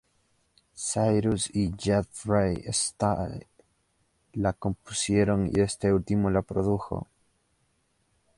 [0.73, 3.45] Cyrus y Jeffrey Steele
[4.33, 7.07] la compusieron y este último la produjo.